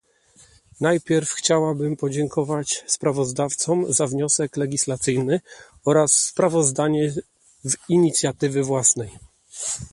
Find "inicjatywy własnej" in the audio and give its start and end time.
7.89-9.09